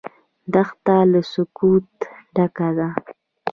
[0.53, 2.05] دښته له سکوته
[2.35, 2.87] ډکه ده.